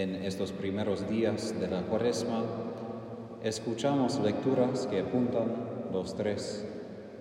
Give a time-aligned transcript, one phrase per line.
[0.00, 2.42] En estos primeros días de la cuaresma
[3.42, 5.52] escuchamos lecturas que apuntan
[5.92, 6.66] los tres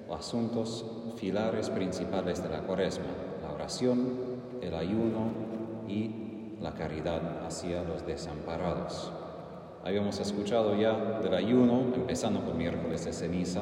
[0.09, 0.85] asuntos
[1.17, 3.11] filares principales de la cuaresma,
[3.43, 4.13] la oración,
[4.61, 5.27] el ayuno
[5.89, 9.11] y la caridad hacia los desamparados.
[9.83, 13.61] Habíamos escuchado ya del ayuno, empezando con miércoles de ceniza,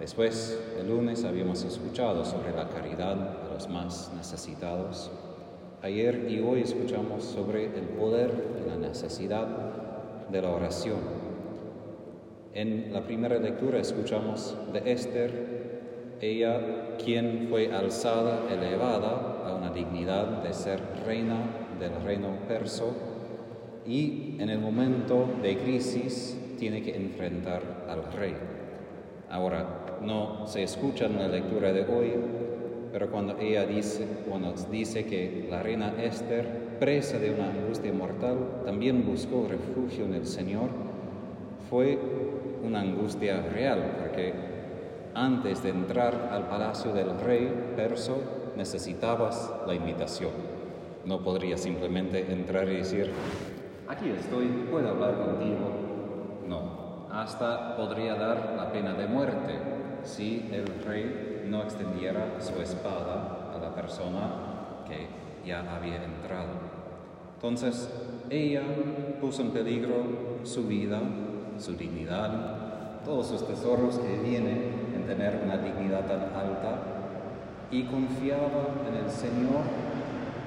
[0.00, 5.10] Después, el lunes, habíamos escuchado sobre la caridad a los más necesitados.
[5.80, 9.46] Ayer y hoy escuchamos sobre el poder y la necesidad
[10.28, 10.98] de la oración.
[12.52, 20.42] En la primera lectura escuchamos de Esther, ella quien fue alzada, elevada a una dignidad
[20.42, 21.42] de ser reina
[21.78, 22.92] del reino perso
[23.86, 28.34] y en el momento de crisis tiene que enfrentar al rey.
[29.30, 32.14] Ahora, no se escucha en la lectura de hoy,
[32.92, 38.62] pero cuando ella dice, cuando dice que la reina Esther, presa de una angustia mortal,
[38.64, 40.68] también buscó refugio en el Señor,
[41.68, 41.98] fue
[42.64, 44.32] una angustia real, porque
[45.14, 48.22] antes de entrar al palacio del rey perso
[48.56, 50.30] necesitabas la invitación.
[51.04, 53.10] No podría simplemente entrar y decir,
[53.88, 55.70] aquí estoy, puedo hablar contigo.
[56.46, 59.54] No, hasta podría dar la pena de muerte
[60.04, 65.08] si el rey no extendiera su espada a la persona que
[65.46, 66.78] ya había entrado.
[67.36, 67.88] Entonces,
[68.30, 68.62] ella
[69.20, 69.94] puso en peligro
[70.42, 71.00] su vida,
[71.58, 76.98] su dignidad, todos sus tesoros que vienen en tener una dignidad tan alta
[77.70, 79.62] y confiaba en el Señor,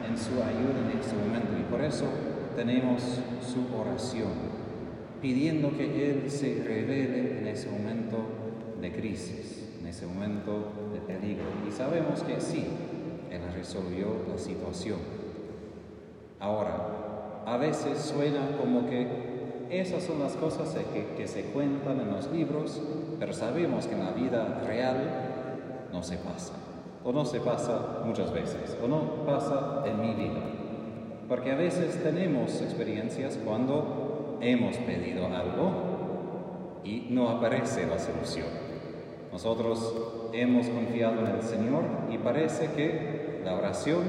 [0.07, 1.57] en su ayuda en ese momento.
[1.59, 2.05] Y por eso
[2.55, 3.01] tenemos
[3.41, 4.31] su oración,
[5.21, 8.17] pidiendo que Él se revele en ese momento
[8.81, 10.71] de crisis, en ese momento
[11.07, 11.45] peligro.
[11.67, 12.65] Y sabemos que sí,
[13.29, 14.99] Él resolvió la situación.
[16.39, 19.31] Ahora, a veces suena como que
[19.69, 20.75] esas son las cosas
[21.15, 22.81] que se cuentan en los libros,
[23.19, 25.31] pero sabemos que en la vida real
[25.91, 26.53] no se pasa.
[27.03, 30.39] O no se pasa muchas veces, o no pasa en mi vida.
[31.27, 35.71] Porque a veces tenemos experiencias cuando hemos pedido algo
[36.83, 38.70] y no aparece la solución.
[39.43, 39.95] Nosotros
[40.33, 44.03] hemos confiado en el Señor y parece que la oración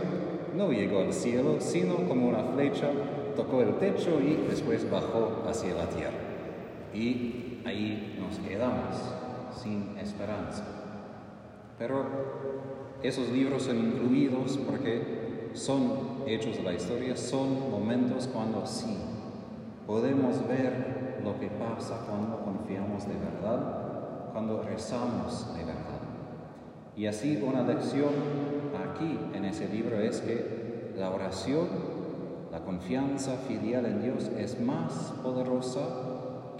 [0.54, 2.91] no llegó al cielo, sino como una flecha
[3.34, 6.19] tocó el techo y después bajó hacia la tierra.
[6.93, 8.94] Y ahí nos quedamos
[9.56, 10.65] sin esperanza.
[11.78, 12.04] Pero
[13.03, 18.99] esos libros son incluidos porque son hechos de la historia, son momentos cuando sí
[19.87, 23.81] podemos ver lo que pasa cuando confiamos de verdad
[24.32, 26.00] cuando rezamos de verdad.
[26.97, 28.10] Y así una lección
[28.91, 31.69] aquí en ese libro es que la oración,
[32.50, 35.81] la confianza filial en Dios es más poderosa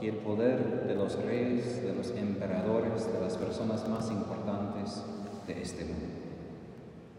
[0.01, 5.03] que el poder de los reyes, de los emperadores, de las personas más importantes
[5.47, 6.07] de este mundo.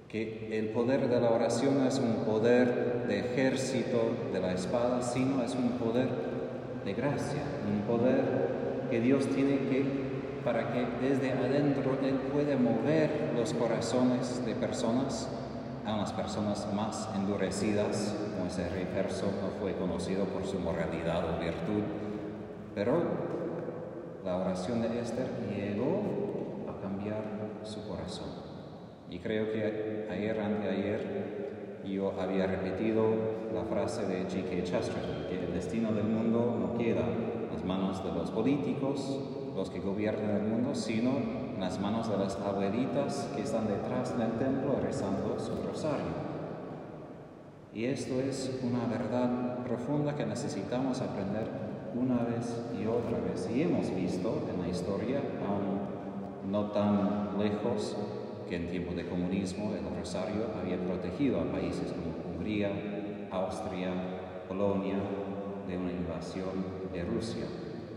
[0.07, 3.99] Que el poder de la oración no es un poder de ejército
[4.31, 6.09] de la espada, sino es un poder
[6.83, 7.41] de gracia,
[7.71, 10.12] un poder que Dios tiene que
[10.43, 15.29] para que desde adentro Él pueda mover los corazones de personas
[15.85, 21.39] a unas personas más endurecidas, como ese rey no fue conocido por su moralidad o
[21.39, 21.83] virtud,
[22.73, 23.03] pero
[24.23, 27.23] la oración de Esther llegó a cambiar
[27.63, 28.29] su corazón.
[29.09, 33.03] Y creo que ayer, anteayer, yo había repetido
[33.53, 34.63] la frase de G.K.
[34.63, 39.69] Chesterton, que el destino del mundo no queda en las manos de los políticos, los
[39.69, 41.11] que gobiernan el mundo, sino
[41.53, 46.33] en las manos de las abuelitas que están detrás del templo rezando su rosario.
[47.73, 51.47] Y esto es una verdad profunda que necesitamos aprender
[51.95, 53.49] una vez y otra vez.
[53.53, 57.97] Y hemos visto en la historia, aún no tan lejos,
[58.47, 62.69] que en tiempo de comunismo el rosario había protegido a países como Hungría,
[63.31, 63.89] Austria,
[64.47, 64.97] Polonia
[65.67, 67.45] de una invasión de Rusia.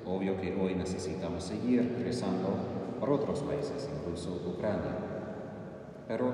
[0.06, 2.48] Obvio que hoy necesitamos seguir rezando
[3.00, 4.96] por otros países, incluso Ucrania.
[6.06, 6.32] Pero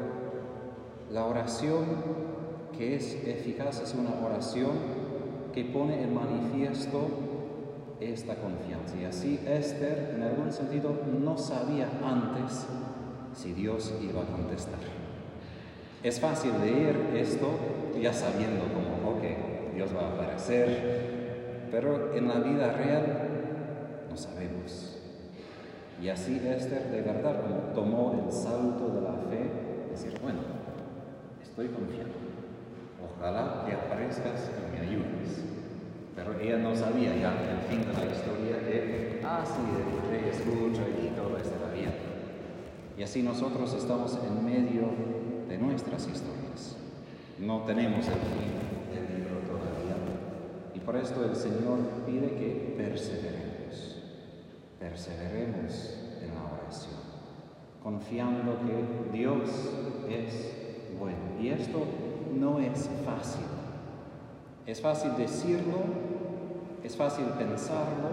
[1.10, 1.86] la oración
[2.76, 4.72] que es eficaz es una oración
[5.54, 7.08] que pone en manifiesto
[8.00, 8.96] esta confianza.
[9.00, 12.66] Y así Esther, en algún sentido, no sabía antes
[13.34, 14.80] si Dios iba a contestar.
[16.02, 17.48] Es fácil leer esto
[18.00, 23.32] ya sabiendo como, ok, Dios va a aparecer, pero en la vida real
[24.12, 24.98] no sabemos.
[26.00, 29.50] Y así Esther de verdad tomó el salto de la fe,
[29.90, 30.40] decir, bueno,
[31.42, 32.12] estoy confiando,
[33.02, 35.44] ojalá que aparezcas y me ayudes.
[36.14, 40.28] Pero ella no sabía ya el fin de la historia que, ah, sí, el rey
[40.28, 41.92] escucha y todo estará bien.
[42.98, 44.88] Y así nosotros estamos en medio
[45.48, 46.76] de nuestras historias.
[47.38, 49.96] No tenemos el fin del libro todavía.
[50.74, 53.51] Y por esto el Señor pide que perseveremos.
[54.82, 56.98] Perseveremos en la oración,
[57.84, 59.48] confiando que Dios
[60.10, 60.52] es
[60.98, 61.40] bueno.
[61.40, 61.84] Y esto
[62.36, 63.44] no es fácil.
[64.66, 65.78] Es fácil decirlo,
[66.82, 68.08] es fácil pensarlo,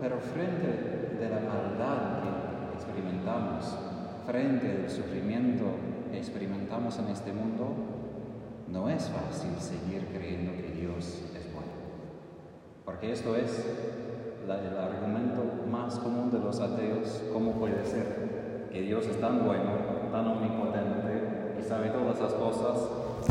[0.00, 3.76] pero frente de la maldad que experimentamos,
[4.26, 5.64] frente al sufrimiento
[6.10, 7.74] que experimentamos en este mundo,
[8.66, 11.72] no es fácil seguir creyendo que Dios es bueno.
[12.86, 13.62] Porque esto es
[14.56, 19.72] el argumento más común de los ateos, ¿cómo puede ser que Dios es tan bueno,
[20.10, 22.88] tan omnipotente y sabe todas las cosas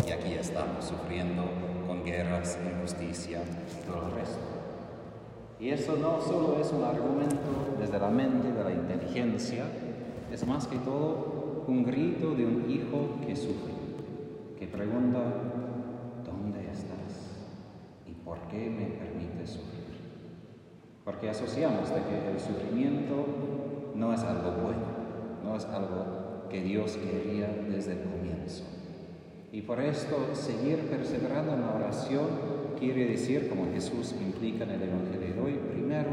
[0.07, 1.43] y aquí estamos sufriendo
[1.87, 4.39] con guerras, injusticia y todo el resto?
[5.59, 9.65] Y eso no solo es un argumento desde la mente, de la inteligencia,
[10.31, 13.73] es más que todo un grito de un hijo que sufre,
[14.59, 15.19] que pregunta,
[16.23, 17.41] ¿dónde estás?
[18.05, 19.76] ¿Y por qué me permites sufrir?
[21.07, 23.25] Porque asociamos de que el sufrimiento
[23.95, 24.83] no es algo bueno,
[25.42, 28.65] no es algo que Dios quería desde el comienzo.
[29.54, 32.25] Y por esto seguir perseverando en la oración
[32.77, 36.09] quiere decir, como Jesús implica en el Evangelio de hoy, primero,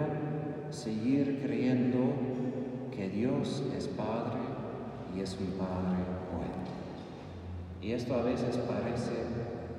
[0.70, 2.12] seguir creyendo
[2.94, 4.38] que Dios es Padre
[5.16, 5.98] y es un Padre
[6.30, 6.54] bueno.
[7.82, 9.24] Y esto a veces parece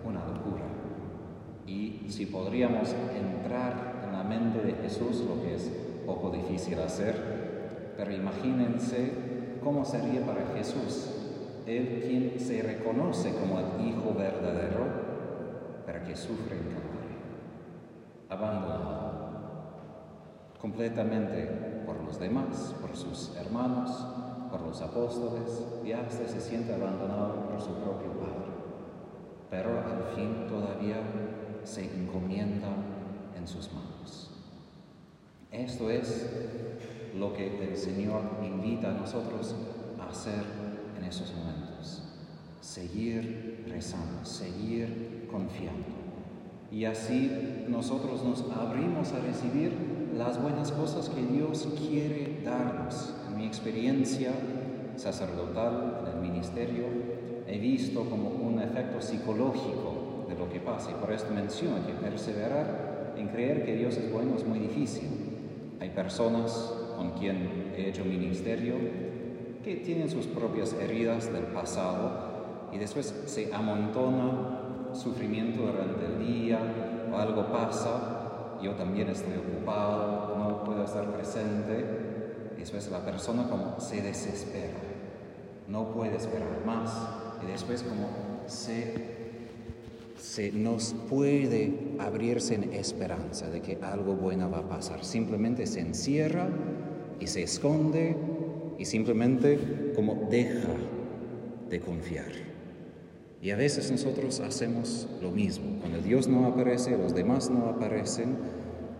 [0.04, 0.66] una locura.
[1.66, 5.72] Y si podríamos entrar mente de Jesús, lo que es
[6.06, 9.12] poco difícil hacer, pero imagínense
[9.64, 11.12] cómo sería para Jesús,
[11.66, 14.86] él quien se reconoce como el Hijo verdadero,
[15.86, 17.16] pero que sufre en Calvario,
[18.30, 19.26] abandonado
[20.62, 24.08] completamente por los demás, por sus hermanos,
[24.52, 28.52] por los apóstoles, y hasta se siente abandonado por su propio Padre.
[29.50, 30.98] Pero al fin todavía
[31.64, 32.70] se encomienda
[33.38, 34.32] en sus manos.
[35.52, 36.30] Esto es
[37.18, 39.56] lo que el Señor invita a nosotros
[40.00, 40.44] a hacer
[40.98, 42.04] en esos momentos.
[42.62, 45.96] Seguir rezando, seguir confiando.
[46.72, 53.14] Y así nosotros nos abrimos a recibir las buenas cosas que Dios quiere darnos.
[53.30, 54.32] En mi experiencia
[54.98, 56.86] sacerdotal, en el ministerio,
[57.48, 60.92] he visto como un efecto psicológico de lo que pasa.
[60.92, 62.85] Y por esto menciono que perseverar
[63.18, 65.10] en creer que Dios es bueno es muy difícil.
[65.80, 68.76] Hay personas con quien he hecho ministerio
[69.64, 76.60] que tienen sus propias heridas del pasado y después se amontona sufrimiento durante el día
[77.12, 83.50] o algo pasa, yo también estoy ocupado, no puedo estar presente, y después la persona
[83.50, 84.80] como se desespera,
[85.68, 86.92] no puede esperar más
[87.44, 88.10] y después como
[88.48, 89.15] se
[90.18, 95.04] se nos puede abrirse en esperanza de que algo bueno va a pasar.
[95.04, 96.48] Simplemente se encierra
[97.20, 98.16] y se esconde
[98.78, 100.74] y simplemente como deja
[101.70, 102.32] de confiar.
[103.42, 105.80] Y a veces nosotros hacemos lo mismo.
[105.80, 108.38] Cuando Dios no aparece, los demás no aparecen,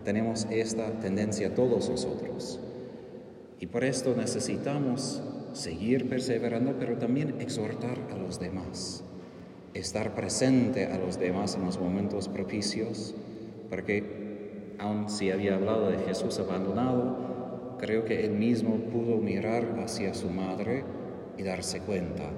[0.04, 2.60] tenemos esta tendencia todos nosotros.
[3.58, 9.02] Y por esto necesitamos seguir perseverando, pero también exhortar a los demás
[9.74, 13.14] estar presente a los demás en los momentos propicios,
[13.68, 20.14] porque aun si había hablado de Jesús abandonado, creo que él mismo pudo mirar hacia
[20.14, 20.84] su madre
[21.36, 22.30] y darse cuenta,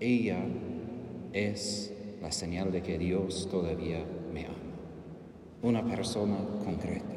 [0.00, 0.38] ella
[1.32, 4.56] es la señal de que Dios todavía me ama,
[5.62, 7.16] una persona concreta.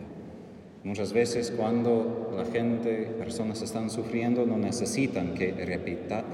[0.84, 5.54] Muchas veces cuando la gente, personas están sufriendo, no necesitan que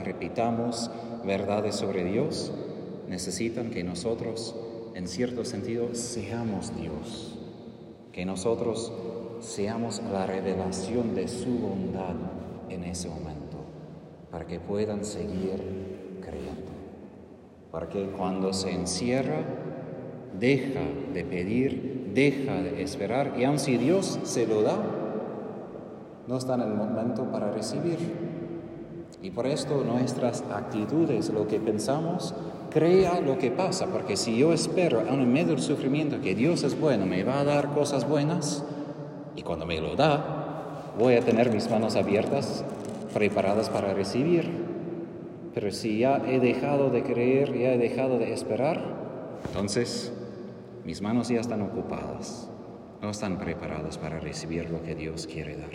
[0.04, 0.90] repitamos
[1.24, 2.52] verdades sobre Dios,
[3.10, 4.56] necesitan que nosotros,
[4.94, 7.38] en cierto sentido, seamos Dios,
[8.12, 8.94] que nosotros
[9.42, 12.16] seamos la revelación de su bondad
[12.70, 13.58] en ese momento,
[14.32, 16.72] para que puedan seguir creyendo.
[17.72, 19.44] Para que cuando se encierra,
[20.40, 20.82] deja
[21.14, 24.78] de pedir, deja de esperar, y aun si Dios se lo da,
[26.28, 27.98] no está en el momento para recibir.
[29.22, 32.36] Y por esto nuestras actitudes, lo que pensamos,
[32.70, 36.80] crea lo que pasa, porque si yo espero en medio del sufrimiento que Dios es
[36.80, 38.64] bueno, me va a dar cosas buenas,
[39.36, 42.64] y cuando me lo da, voy a tener mis manos abiertas,
[43.14, 44.50] preparadas para recibir.
[45.54, 48.82] Pero si ya he dejado de creer, ya he dejado de esperar,
[49.48, 50.14] entonces
[50.90, 52.50] Mis manos ya están ocupadas,
[53.02, 55.70] no están preparadas para recibir lo que Dios quiere dar.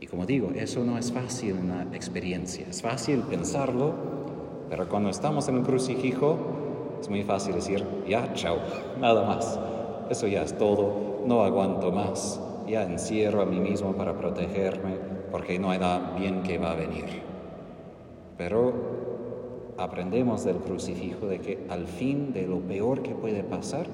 [0.00, 3.94] Y como digo, eso no es fácil en la experiencia, es fácil pensarlo,
[4.70, 6.38] pero cuando estamos en un crucifijo
[7.00, 8.58] es muy fácil decir, ya, chao,
[9.00, 9.58] nada más.
[10.08, 14.94] Eso ya es todo, no aguanto más, ya encierro a mí mismo para protegerme
[15.30, 17.04] porque no hay nada bien que va a venir.
[18.38, 18.72] Pero
[19.76, 23.86] aprendemos del crucifijo de que al fin de lo peor que puede pasar,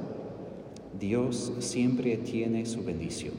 [0.98, 3.34] Dios siempre tiene su bendición.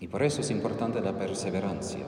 [0.00, 2.04] Y por eso es importante la perseverancia,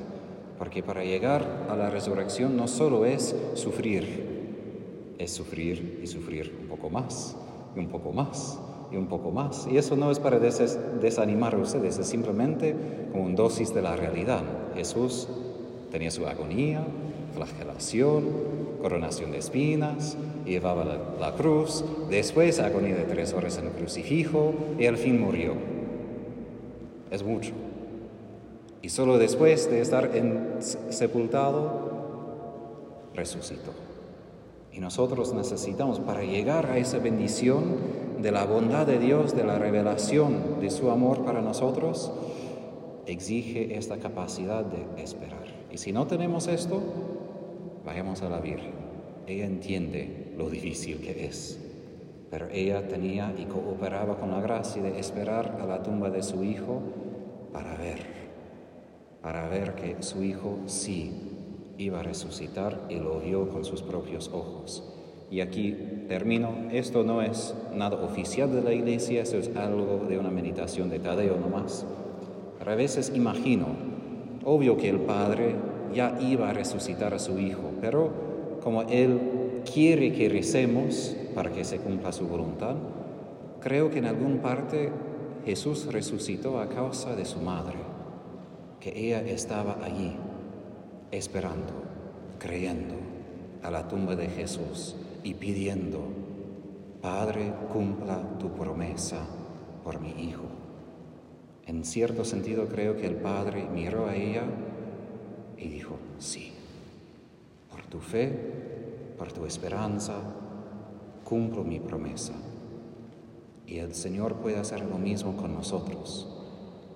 [0.58, 6.68] porque para llegar a la resurrección no solo es sufrir, es sufrir y sufrir un
[6.68, 7.36] poco más,
[7.74, 8.58] y un poco más,
[8.90, 9.66] y un poco más.
[9.70, 12.74] Y eso no es para desanimar a ustedes, es simplemente
[13.12, 14.42] como un dosis de la realidad.
[14.74, 15.28] Jesús
[15.90, 16.84] tenía su agonía,
[17.34, 18.24] flagelación,
[18.80, 24.54] coronación de espinas, llevaba la, la, cruz, después agonía de tres horas en el crucifijo
[24.78, 25.54] y al fin murió.
[27.10, 27.52] Es mucho.
[28.82, 30.10] Y solo después de estar
[30.60, 31.86] sepultado,
[33.14, 33.72] resucitó.
[34.72, 37.76] Y nosotros necesitamos, para llegar a esa bendición
[38.20, 42.12] de la bondad de Dios, de la revelación de su amor para nosotros,
[43.06, 45.46] exige esta capacidad de esperar.
[45.72, 46.82] Y si no tenemos esto,
[47.84, 48.74] vayamos a la Virgen.
[49.26, 51.58] Ella entiende lo difícil que es,
[52.30, 56.44] pero ella tenía y cooperaba con la gracia de esperar a la tumba de su
[56.44, 56.80] hijo
[57.52, 58.25] para ver,
[59.26, 61.10] para ver que su hijo sí
[61.78, 64.84] iba a resucitar y lo vio con sus propios ojos.
[65.32, 70.16] Y aquí termino, esto no es nada oficial de la iglesia, eso es algo de
[70.16, 71.84] una meditación de Tadeo nomás.
[72.64, 73.66] A veces imagino,
[74.44, 75.56] obvio que el Padre
[75.92, 78.12] ya iba a resucitar a su Hijo, pero
[78.62, 82.76] como Él quiere que recemos para que se cumpla su voluntad,
[83.58, 84.92] creo que en alguna parte
[85.44, 87.95] Jesús resucitó a causa de su madre,
[88.86, 90.12] que ella estaba allí
[91.10, 91.72] esperando,
[92.38, 92.94] creyendo
[93.64, 95.98] a la tumba de Jesús y pidiendo,
[97.02, 99.26] Padre, cumpla tu promesa
[99.82, 100.44] por mi Hijo.
[101.66, 104.44] En cierto sentido creo que el Padre miró a ella
[105.58, 106.52] y dijo, sí,
[107.68, 108.30] por tu fe,
[109.18, 110.14] por tu esperanza,
[111.24, 112.34] cumplo mi promesa.
[113.66, 116.35] Y el Señor puede hacer lo mismo con nosotros,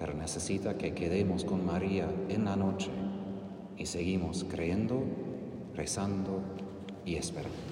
[0.01, 2.91] pero necesita que quedemos con María en la noche
[3.77, 5.05] y seguimos creyendo,
[5.75, 6.41] rezando
[7.05, 7.70] y esperando.